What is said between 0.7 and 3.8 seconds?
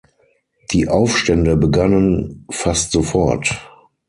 Die Aufstände begannen fast sofort.